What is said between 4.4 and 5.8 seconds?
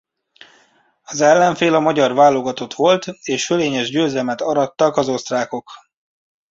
arattak az osztrákok.